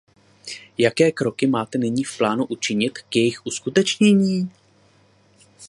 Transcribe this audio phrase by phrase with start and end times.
[0.77, 4.51] Jaké kroky máte nyní v plánu učinit k jejich uskutečnění?